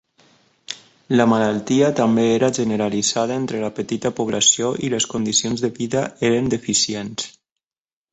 La 1.19 1.25
malaltia 1.33 1.89
també 1.99 2.23
era 2.37 2.49
generalitzada 2.59 3.37
entre 3.41 3.61
la 3.65 3.69
petita 3.81 4.11
població 4.21 4.71
i 4.87 4.89
les 4.95 5.07
condicions 5.13 5.63
de 5.67 5.71
vida 5.77 6.03
eren 6.31 6.49
deficients. 6.55 7.29